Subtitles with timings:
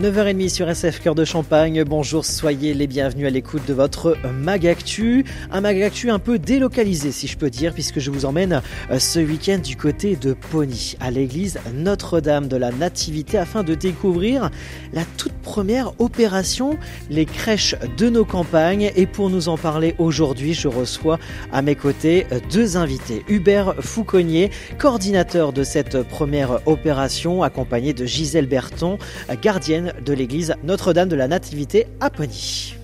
[0.00, 1.84] 9h30 sur SF Cœur de Champagne.
[1.84, 5.24] Bonjour, soyez les bienvenus à l'écoute de votre Magactu.
[5.52, 8.60] Un Magactu un peu délocalisé, si je peux dire, puisque je vous emmène
[8.90, 13.76] euh, ce week-end du côté de Pony, à l'église Notre-Dame de la Nativité, afin de
[13.76, 14.50] découvrir
[14.92, 16.76] la toute première opération,
[17.08, 18.90] les crèches de nos campagnes.
[18.96, 21.20] Et pour nous en parler aujourd'hui, je reçois
[21.52, 23.22] à mes côtés euh, deux invités.
[23.28, 28.98] Hubert Fouconnier, coordinateur de cette première opération, accompagné de Gisèle Berton,
[29.40, 32.76] gardienne de l'église Notre-Dame de la Nativité à Pony.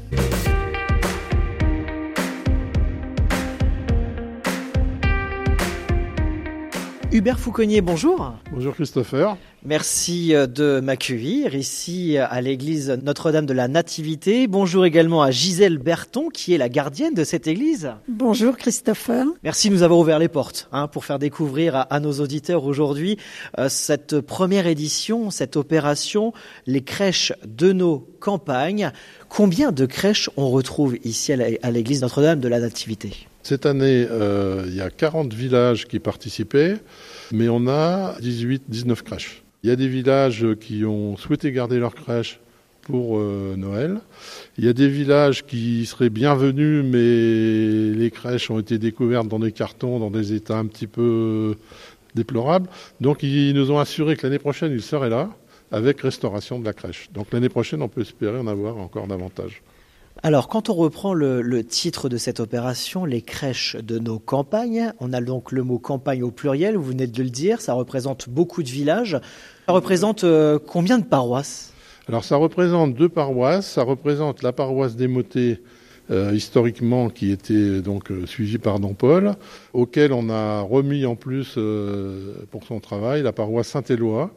[7.13, 8.35] Hubert Fouconnier, bonjour.
[8.53, 9.37] Bonjour Christopher.
[9.65, 14.47] Merci euh, de m'accueillir ici à l'église Notre-Dame de la Nativité.
[14.47, 17.91] Bonjour également à Gisèle Berton qui est la gardienne de cette église.
[18.07, 19.27] Bonjour Christopher.
[19.43, 22.65] Merci de nous avoir ouvert les portes hein, pour faire découvrir à, à nos auditeurs
[22.65, 23.19] aujourd'hui
[23.59, 26.33] euh, cette première édition, cette opération,
[26.67, 28.93] les crèches de nos campagnes.
[29.29, 33.27] Combien de crèches on retrouve ici à l'église Notre-Dame de la Nativité?
[33.43, 36.77] Cette année, euh, il y a 40 villages qui participaient,
[37.33, 39.43] mais on a 18, 19 crèches.
[39.63, 42.41] Il y a des villages qui ont souhaité garder leur crèche
[42.83, 44.01] pour euh, Noël.
[44.59, 49.39] Il y a des villages qui seraient bienvenus, mais les crèches ont été découvertes dans
[49.39, 51.57] des cartons, dans des états un petit peu
[52.15, 52.69] déplorables.
[53.01, 55.31] Donc ils nous ont assuré que l'année prochaine, ils seraient là
[55.73, 57.09] avec restauration de la crèche.
[57.13, 59.63] Donc l'année prochaine, on peut espérer en avoir encore davantage.
[60.23, 65.13] Alors, quand on reprend le, titre de cette opération, les crèches de nos campagnes, on
[65.13, 68.63] a donc le mot campagne au pluriel, vous venez de le dire, ça représente beaucoup
[68.63, 69.19] de villages.
[69.67, 71.73] Ça représente euh, combien de paroisses?
[72.09, 73.67] Alors, ça représente deux paroisses.
[73.67, 75.63] Ça représente la paroisse des Motets,
[76.11, 79.35] euh, historiquement, qui était donc euh, suivie par Don Paul,
[79.73, 81.59] auquel on a remis en plus
[82.51, 84.31] pour son travail la paroisse Saint-Éloi.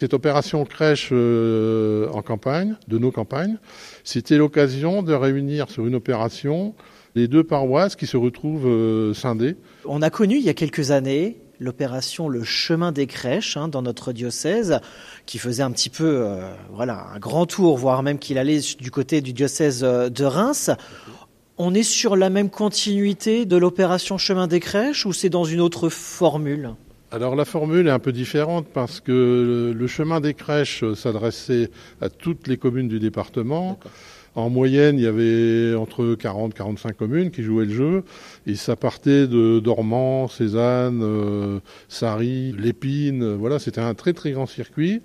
[0.00, 3.58] Cette opération crèche en campagne, de nos campagnes,
[4.04, 6.74] c'était l'occasion de réunir sur une opération
[7.14, 9.56] les deux paroisses qui se retrouvent euh, scindées.
[9.84, 13.82] On a connu il y a quelques années l'opération Le Chemin des Crèches hein, dans
[13.82, 14.80] notre diocèse,
[15.26, 18.90] qui faisait un petit peu euh, voilà, un grand tour, voire même qu'il allait du
[18.90, 20.70] côté du diocèse euh, de Reims.
[21.62, 25.60] On est sur la même continuité de l'opération Chemin des Crèches ou c'est dans une
[25.60, 26.70] autre formule?
[27.12, 32.08] Alors la formule est un peu différente parce que le chemin des crèches s'adressait à
[32.08, 33.78] toutes les communes du département.
[34.36, 38.04] En moyenne, il y avait entre 40 et 45 communes qui jouaient le jeu.
[38.46, 41.58] Et ça partait de Dormant, Cézanne, euh,
[41.90, 43.34] Sari, Lépine.
[43.34, 45.02] Voilà, c'était un très très grand circuit.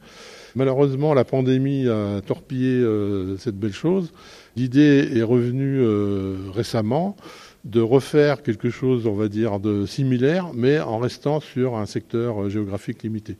[0.55, 4.13] Malheureusement, la pandémie a torpillé euh, cette belle chose.
[4.55, 7.15] L'idée est revenue euh, récemment
[7.65, 12.43] de refaire quelque chose, on va dire, de similaire, mais en restant sur un secteur
[12.43, 13.37] euh, géographique limité.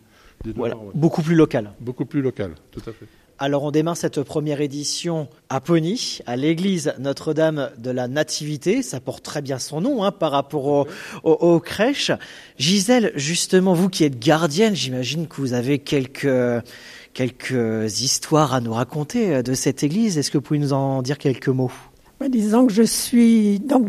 [0.56, 1.72] Voilà, beaucoup plus local.
[1.80, 3.06] Beaucoup plus local, tout à fait.
[3.38, 8.82] Alors on démarre cette première édition à Pony, à l'église Notre-Dame de la Nativité.
[8.82, 10.88] Ça porte très bien son nom hein, par rapport
[11.24, 12.12] aux, crèches.
[12.58, 16.30] Gisèle, justement, vous qui êtes gardienne, j'imagine que vous avez quelques,
[17.16, 20.20] quelques histoires à nous raconter de cette église.
[20.20, 21.72] Est-ce que vous pouvez nous en dire quelques mots?
[22.30, 23.88] Disons que je suis donc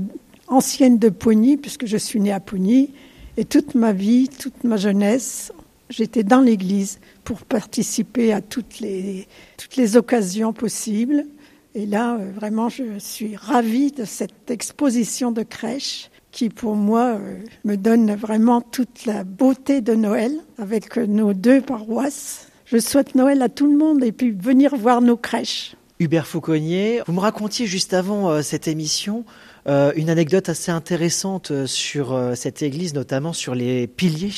[0.49, 2.93] ancienne de Pony, puisque je suis née à Pony,
[3.37, 5.53] et toute ma vie, toute ma jeunesse,
[5.91, 9.27] j'étais dans l'église pour participer à toutes les,
[9.59, 11.27] toutes les occasions possibles.
[11.75, 17.17] Et là, euh, vraiment, je suis ravie de cette exposition de crèche qui, pour moi,
[17.17, 22.49] euh, me donne vraiment toute la beauté de Noël avec nos deux paroisses.
[22.67, 25.77] Je souhaite Noël à tout le monde et puis venir voir nos crèches.
[26.01, 29.25] Hubert Fauconnier, vous me racontiez juste avant euh, cette émission
[29.69, 34.33] euh, une anecdote assez intéressante euh, sur euh, cette église, notamment sur les piliers.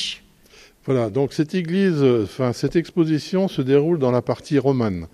[0.85, 5.07] Voilà, donc cette église, enfin cette exposition se déroule dans la partie romane.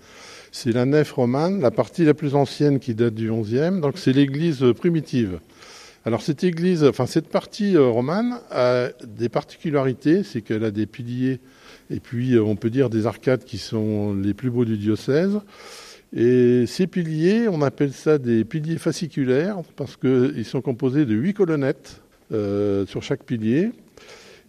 [0.52, 4.12] C'est la nef romane, la partie la plus ancienne qui date du XIe, donc c'est
[4.12, 5.40] l'église primitive.
[6.06, 11.40] Alors cette église, enfin cette partie romane a des particularités, c'est qu'elle a des piliers
[11.90, 15.38] et puis on peut dire des arcades qui sont les plus beaux du diocèse.
[16.14, 21.34] Et ces piliers, on appelle ça des piliers fasciculaires parce qu'ils sont composés de huit
[21.34, 22.02] colonnettes
[22.32, 23.70] euh, sur chaque pilier.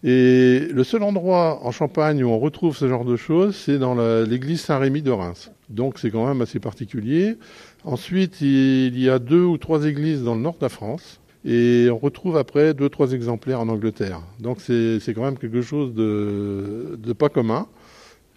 [0.04, 3.96] Et le seul endroit en Champagne où on retrouve ce genre de choses, c'est dans
[4.24, 5.52] l'église Saint-Rémy de Reims.
[5.70, 7.36] Donc c'est quand même assez particulier.
[7.84, 11.20] Ensuite, il y a deux ou trois églises dans le nord de la France.
[11.50, 14.22] Et on retrouve après deux, trois exemplaires en Angleterre.
[14.42, 17.68] Donc c'est quand même quelque chose de, de pas commun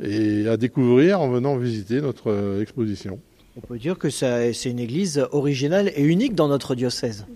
[0.01, 3.19] et à découvrir en venant visiter notre euh, exposition.
[3.57, 7.27] On peut dire que c'est une église originale et unique dans notre diocèse.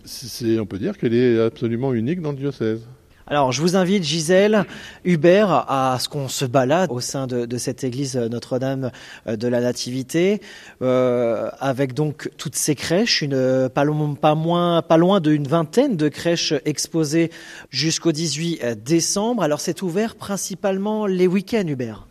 [0.60, 2.86] on peut dire qu'elle est absolument unique dans le diocèse.
[3.26, 4.66] Alors, je vous invite, Gisèle,
[5.04, 8.90] Hubert, à ce qu'on se balade au sein de, cette église Notre-Dame
[9.26, 10.42] euh, de la Nativité,
[10.82, 13.86] euh, avec donc toutes ces crèches, une, pas,
[14.20, 17.30] pas, moins, loin d'une vingtaine de crèches exposées
[17.70, 19.42] jusqu'au 18 décembre.
[19.42, 22.06] Alors, c'est ouvert principalement les week-ends, Hubert?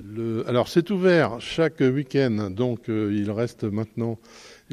[0.47, 4.17] Alors, c'est ouvert chaque week-end, donc euh, il reste maintenant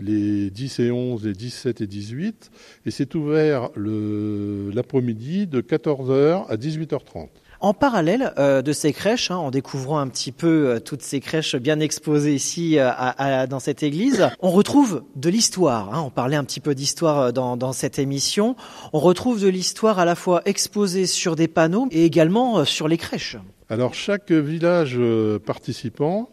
[0.01, 2.51] les 10 et 11, les 17 et 18.
[2.87, 7.29] Et c'est ouvert l'après-midi de 14h à 18h30.
[7.63, 11.21] En parallèle euh, de ces crèches, hein, en découvrant un petit peu euh, toutes ces
[11.21, 15.95] crèches bien exposées ici euh, dans cette église, on retrouve de l'histoire.
[15.95, 16.03] Hein.
[16.07, 18.57] on parlait un petit peu d'histoire dans, dans, cette émission.
[18.95, 22.97] On retrouve de l'histoire à la fois exposée sur des panneaux et également sur les
[22.97, 23.37] crèches.
[23.69, 24.99] Alors chaque village
[25.45, 26.31] participant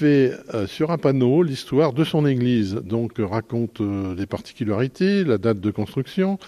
[0.00, 2.74] fait euh, sur un panneau l'histoire de son église.
[2.74, 6.38] Donc euh, raconte euh, les particularités, la date de construction,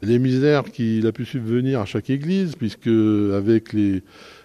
[0.00, 3.76] les misères qu'il a pu subvenir à chaque église, puisque avec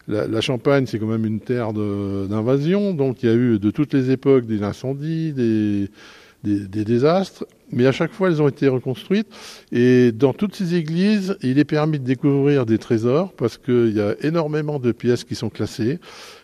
[0.08, 3.94] la, Champagne, c'est quand même une terre d'invasion, donc il y a eu de toutes
[3.94, 5.90] les époques des incendies, des,
[6.44, 9.28] désastres, mais à chaque fois elles ont été reconstruites.
[9.72, 14.02] Et dans toutes ces églises, il est permis de découvrir des trésors parce qu'il y
[14.02, 16.00] a énormément de pièces qui sont classées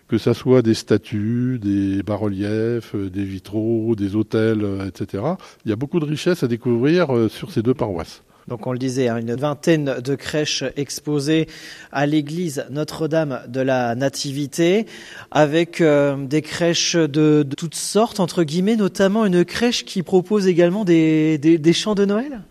[0.07, 5.23] que ça soit des statues, des bas-reliefs, euh, des vitraux, des euh, etc.
[5.65, 8.21] Il y a beaucoup de richesses à découvrir euh, sur ces deux paroisses.
[8.47, 11.47] Donc on le disait, hein, une vingtaine de crèches exposées
[11.91, 14.85] à l'église Notre-Dame de la Nativité,
[15.31, 21.73] avec des crèches de, toutes sortes, entre guillemets, notamment une crèche qui propose également des,
[21.73, 22.41] chants de Noël?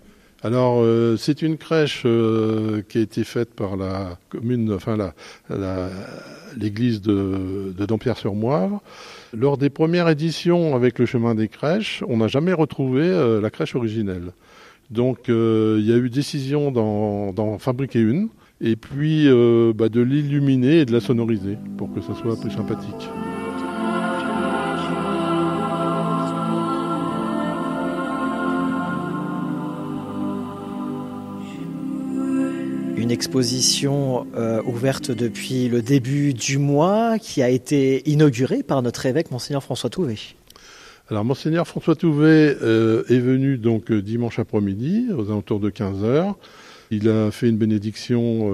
[0.45, 0.85] Alors,
[1.19, 4.97] c'est une crèche qui a été faite par la commune, enfin
[6.57, 8.81] l'église de, Dampierre-sur-Moire.
[9.33, 13.51] Lors des premières éditions avec le chemin des crèches, on n'a jamais retrouvé euh, la
[13.51, 14.33] crèche originelle.
[14.91, 18.29] Donc euh, il y a eu décision d'en fabriquer une
[18.61, 22.51] et puis euh, bah, de l'illuminer et de la sonoriser pour que ça soit plus
[22.51, 23.09] sympathique.
[33.05, 39.05] Une exposition euh, ouverte depuis le début du mois qui a été inaugurée par notre
[39.05, 40.17] évêque, Monseigneur François Touvet.
[41.11, 46.03] Alors, Monseigneur François Touvet euh, est venu donc euh, dimanche après-midi, aux alentours de 15
[46.03, 46.35] heures.
[46.91, 48.49] Il a fait une bénédiction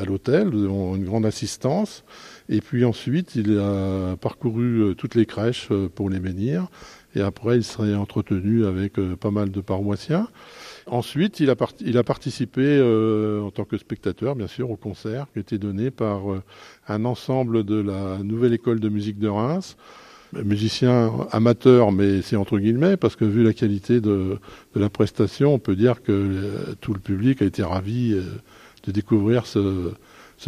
[0.00, 2.04] à l'hôtel, une grande assistance.
[2.48, 6.68] Et puis ensuite, il a parcouru toutes les crèches pour les bénir.
[7.16, 10.28] Et après, il serait entretenu avec pas mal de paroissiens.
[10.88, 11.56] Ensuite, il a,
[12.04, 16.30] participé euh, en tant que spectateur, bien sûr, au concert qui a été donné par
[16.30, 16.42] euh,
[16.86, 19.76] un ensemble de la Nouvelle École de musique de Reims,
[20.32, 24.38] musicien amateur, mais c'est entre guillemets, parce que vu la qualité de,
[24.76, 28.14] la prestation, on peut dire que euh, tout le public a été ravi
[28.84, 29.90] de découvrir ce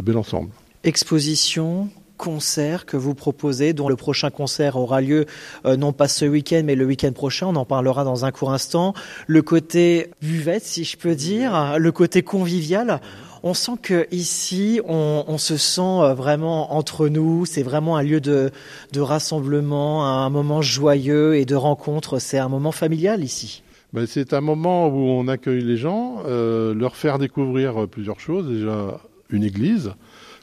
[0.03, 0.50] bel ensemble.
[0.85, 1.88] Exposition,
[2.19, 5.25] concert que vous proposez, dont le prochain concert aura lieu
[5.65, 7.47] euh, non pas ce week-end, mais le week-end prochain.
[7.47, 8.93] On en parlera dans un court instant.
[9.26, 13.00] Le côté buvette, si je peux dire, le côté convivial.
[13.43, 17.47] On sent que ici, on, se sent euh, vraiment entre nous.
[17.47, 18.50] C'est vraiment un lieu de,
[18.97, 22.19] rassemblement, un moment joyeux et de rencontre.
[22.19, 23.62] C'est un moment familial ici.
[23.93, 28.49] Ben, c'est un moment où on accueille les gens, euh, leur faire découvrir plusieurs choses.
[28.49, 29.00] Déjà,
[29.31, 29.93] une église,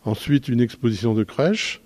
[0.06, 1.82] Ensuite, une exposition de crèche.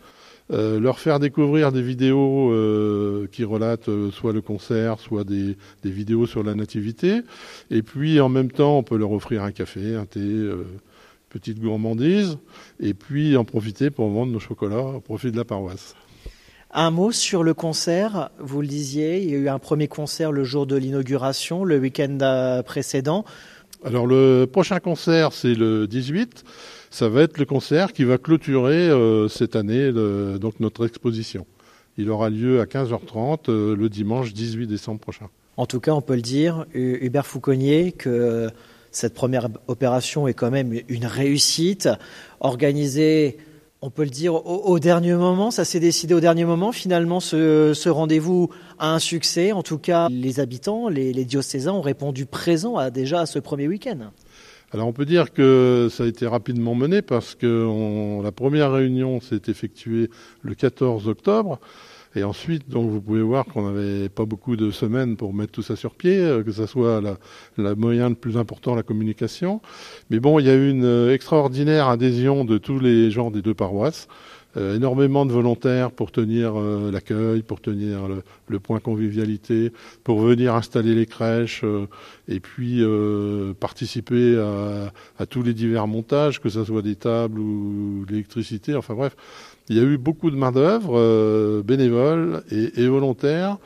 [0.52, 5.56] Euh, leur faire découvrir des vidéos euh, qui relatent euh, soit le concert, soit des,
[5.84, 7.22] vidéos sur la nativité.
[7.70, 10.20] Et puis en même temps, on peut leur offrir un café, un thé,
[11.30, 12.40] petite gourmandise,
[12.80, 15.96] et puis en profiter pour vendre nos chocolats au profit de la paroisse.
[16.72, 20.32] Un mot sur le concert, vous le disiez, il y a eu un premier concert
[20.32, 23.24] le jour de l'inauguration, le week-end précédent.
[23.84, 26.44] Alors le prochain concert, c'est le 18
[26.90, 29.92] ça va être le concert qui va clôturer euh, cette année
[30.40, 31.46] donc notre exposition.
[31.98, 35.28] Il aura lieu à 15h30 euh, le dimanche 18 décembre prochain.
[35.58, 38.50] En tout cas, on peut le dire, Hubert Fouconnier, que
[38.92, 41.90] cette première opération est quand même une réussite,
[42.40, 43.38] organisée,
[43.82, 45.52] on peut le dire, au, dernier moment.
[45.52, 46.72] Ça s'est décidé au dernier moment.
[46.72, 49.52] Finalement, ce, rendez-vous a un succès.
[49.52, 53.68] En tout cas, les habitants, les, diocésains ont répondu présent à, déjà à ce premier
[53.68, 54.12] week-end.
[54.72, 59.20] Alors on peut dire que ça a été rapidement mené parce que la première réunion
[59.20, 60.10] s'est effectuée
[60.44, 61.60] le 14 octobre.
[62.16, 65.62] Et ensuite, donc, vous pouvez voir qu'on n'avait pas beaucoup de semaines pour mettre tout
[65.62, 67.02] ça sur pied, euh, que ce soit
[67.58, 69.62] la, moyen le plus important, la communication.
[70.10, 73.54] Mais bon, il y a eu une extraordinaire adhésion de tous les gens des deux
[73.54, 74.08] paroisses.
[74.58, 78.02] Euh, énormément de volontaires pour tenir euh, l'accueil, pour tenir
[78.48, 79.72] le, point convivialité,
[80.04, 81.64] pour venir installer les crèches
[82.28, 82.84] et puis
[83.60, 84.38] participer
[85.18, 88.76] à, tous les divers montages, que ce soit des tables ou l'électricité.
[88.76, 89.16] Enfin bref,
[89.70, 93.58] il y a eu beaucoup de main-d'œuvre bénévoles et, et volontaires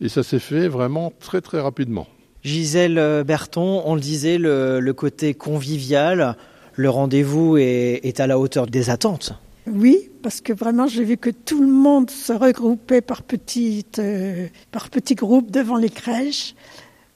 [0.00, 2.06] et ça s'est fait vraiment très très rapidement.
[2.42, 6.36] Gisèle Berton, on le disait, le, le côté convivial,
[6.74, 9.34] le rendez-vous est, à la hauteur des attentes.
[9.66, 14.48] Oui, parce que vraiment j'ai vu que tout le monde se regroupait par petites, euh,
[14.72, 16.54] par petits groupes devant les crèches.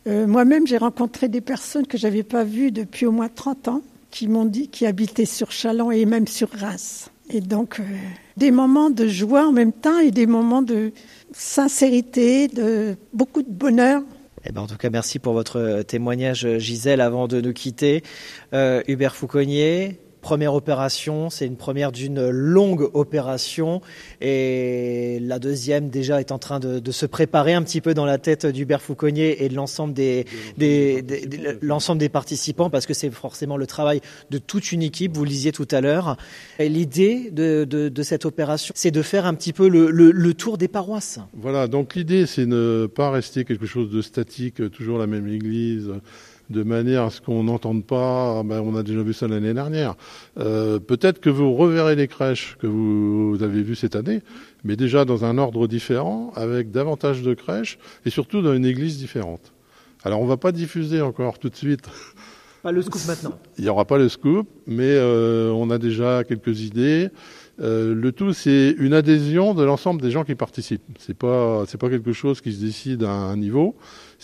[0.06, 3.82] Euh, Moi-même, j'ai rencontré des personnes que j'avais pas vues depuis au moins 30 ans,
[4.10, 7.10] qui m'ont dit qui habitaient sur Chalon et même sur Reims.
[7.30, 7.82] Et donc euh,
[8.36, 10.92] des moments de joie en même temps et des moments de
[11.32, 14.02] sincérité, de beaucoup de bonheur.
[14.48, 18.04] Eh ben, en tout cas, merci pour votre témoignage, Gisèle, avant de nous quitter.
[18.52, 23.80] Hubert Fouconnier, première opération, c'est une première d'une longue opération
[24.20, 28.18] et la deuxième déjà est en train de, se préparer un petit peu dans la
[28.18, 30.24] tête d'Hubert Fouconnier et de l'ensemble des,
[31.62, 35.30] l'ensemble des participants parce que c'est forcément le travail de toute une équipe, vous le
[35.30, 36.16] disiez tout à l'heure.
[36.58, 41.20] L'idée de, cette opération, c'est de faire un petit peu le, le tour des paroisses.
[41.34, 45.92] Voilà, donc l'idée c'est ne pas rester quelque chose de statique, toujours la même église
[46.50, 49.54] de manière à ce qu'on n'entende pas, ah ben, on a déjà vu ça l'année
[49.54, 49.94] dernière.
[50.38, 54.22] Euh, peut-être que vous reverrez les crèches que vous avez vues cette année,
[54.64, 58.98] mais déjà dans un ordre différent, avec davantage de crèches, et surtout dans une église
[58.98, 59.52] différente.
[60.04, 61.88] Alors on ne va pas diffuser encore tout de suite.
[62.62, 63.38] Pas le scoop maintenant.
[63.58, 67.10] Il n'y aura pas le scoop, mais euh, on a déjà quelques idées.
[67.60, 70.82] Euh, le tout, c'est une adhésion de l'ensemble des gens qui participent.
[70.98, 73.76] C'est pas, c'est pas quelque chose qui se décide à un niveau.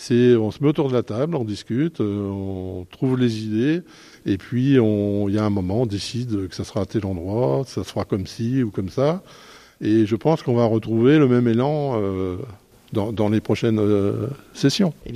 [0.09, 3.81] On se met autour de la table, on discute, euh, on trouve les idées,
[4.25, 7.63] et puis il y a un moment, on décide que ça sera à tel endroit,
[7.65, 9.23] ça sera comme ci ou comme ça.
[9.81, 12.37] Et je pense qu'on va retrouver le même élan euh,
[12.91, 13.81] dans, les prochaines
[14.53, 14.93] sessions.
[15.05, 15.11] Eh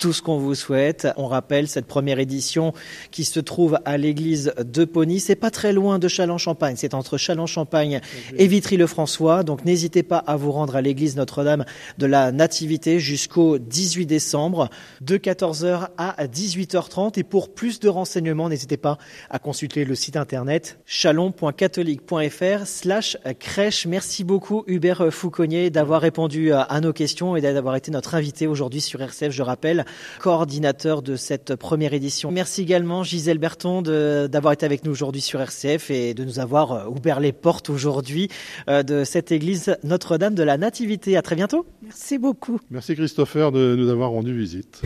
[0.00, 1.06] tout ce qu'on vous souhaite.
[1.16, 2.72] On rappelle cette première édition
[3.10, 5.20] qui se trouve à l'église de Pony.
[5.20, 6.74] C'est pas très loin de Châlons-Champagne.
[6.76, 8.00] C'est entre Châlons-Champagne
[8.36, 9.44] et Vitry-le-François.
[9.44, 11.66] Donc n'hésitez pas à vous rendre à l'église Notre-Dame
[11.98, 14.70] de la Nativité jusqu'au 18 décembre
[15.02, 17.18] de 14h à 18h30.
[17.18, 18.96] Et pour plus de renseignements, n'hésitez pas
[19.28, 23.86] à consulter le site internet chalon.catholique.fr slash crèche.
[23.86, 28.80] Merci beaucoup Hubert Fouconnier d'avoir répondu à nos questions et d'avoir été notre invité aujourd'hui
[28.80, 29.30] sur RCF.
[29.30, 29.84] Je rappelle
[30.18, 32.30] coordinateur de cette première édition.
[32.30, 36.72] Merci également Gisèle Berton d'avoir été avec nous aujourd'hui sur RCF et de nous avoir
[36.72, 38.28] euh, ouvert les portes aujourd'hui
[38.68, 41.16] euh, de cette église Notre-Dame de la Nativité.
[41.16, 41.66] À très bientôt.
[41.82, 42.60] Merci beaucoup.
[42.70, 44.82] Merci Christopher de nous avoir rendu visite.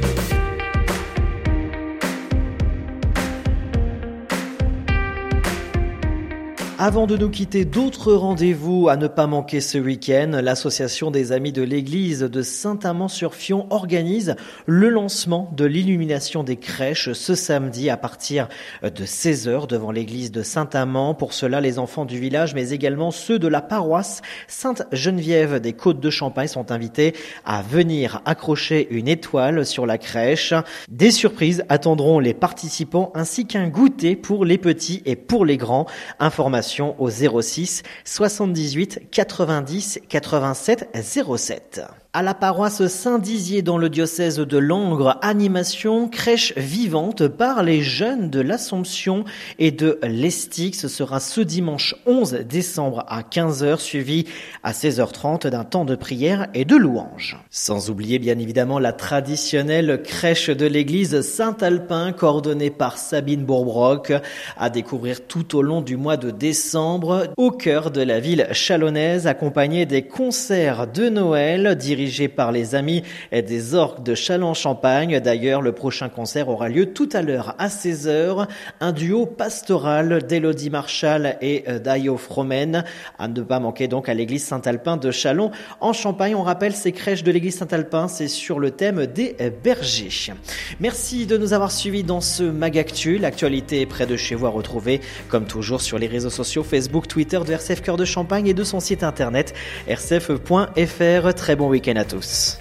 [6.77, 10.41] Avant de nous quitter, d'autres rendez-vous à ne pas manquer ce week-end.
[10.43, 14.35] L'association des amis de l'église de Saint-Amand-sur-Fion organise
[14.67, 18.49] le lancement de l'illumination des crèches ce samedi à partir
[18.83, 21.15] de 16h devant l'église de Saint-Amand.
[21.15, 26.01] Pour cela, les enfants du village, mais également ceux de la paroisse Sainte-Geneviève des Côtes
[26.01, 27.15] de Champagne sont invités
[27.45, 30.55] à venir accrocher une étoile sur la crèche.
[30.89, 35.87] Des surprises attendront les participants ainsi qu'un goûter pour les petits et pour les grands.
[36.19, 40.89] Information au 06 78 90 87
[41.37, 47.83] 07 à la paroisse Saint-Dizier dans le diocèse de Langres, animation crèche vivante par les
[47.83, 49.25] jeunes de l'Assomption
[49.59, 50.77] et de l'Estique.
[50.77, 54.27] Ce sera ce dimanche 11 décembre à 15h, suivi
[54.63, 57.37] à 16h30 d'un temps de prière et de louange.
[57.51, 64.13] Sans oublier bien évidemment la traditionnelle crèche de l'église Saint-Alpin, coordonnée par Sabine Bourbrock,
[64.57, 69.27] à découvrir tout au long du mois de décembre, au cœur de la ville chalonnaise,
[69.27, 75.21] accompagnée des concerts de Noël dirigé par les amis des orques de Châlons-Champagne.
[75.21, 78.47] D'ailleurs, le prochain concert aura lieu tout à l'heure à 16h.
[78.81, 82.85] Un duo pastoral d'Elodie Marshall et euh, d'Ayo Fromen.
[83.19, 86.35] À ne pas manquer donc à l'église Saint-Alpin de Châlons en Champagne.
[86.35, 90.33] On rappelle ces crèches de l'église Saint-Alpin, c'est sur le thème des bergers.
[90.81, 93.17] Merci de nous avoir suivis dans ce Magactu.
[93.17, 97.09] L'actualité est près de chez vous à retrouver, comme toujours, sur les réseaux sociaux Facebook,
[97.09, 99.55] Twitter de RCF Cœur de Champagne et de son site internet
[99.89, 101.35] rcf.fr.
[101.35, 102.59] Très bon week-end à tous.